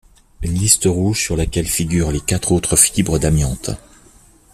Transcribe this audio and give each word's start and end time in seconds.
Une 0.41 0.55
liste 0.55 0.85
rouge 0.87 1.21
sur 1.21 1.35
laquelle 1.37 1.67
figurent 1.67 2.11
les 2.11 2.21
quatre 2.21 2.53
autres 2.53 2.75
fibres 2.75 3.19
d'amiante. 3.19 3.69